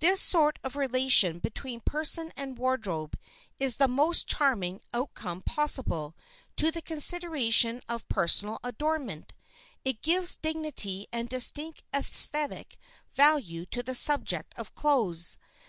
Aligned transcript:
This 0.00 0.20
sort 0.20 0.58
of 0.64 0.74
relation 0.74 1.38
between 1.38 1.78
person 1.78 2.32
and 2.36 2.58
wardrobe 2.58 3.16
is 3.60 3.76
the 3.76 3.86
most 3.86 4.26
charming 4.26 4.80
outcome 4.92 5.42
possible 5.42 6.16
to 6.56 6.72
the 6.72 6.82
consideration 6.82 7.80
of 7.88 8.08
personal 8.08 8.58
adornment. 8.64 9.32
It 9.84 10.02
gives 10.02 10.34
dignity 10.34 11.06
and 11.12 11.28
distinct 11.28 11.84
esthetic 11.94 12.78
value 13.14 13.64
to 13.66 13.80
the 13.84 13.94
subject 13.94 14.54
of 14.56 14.74
clothes. 14.74 15.38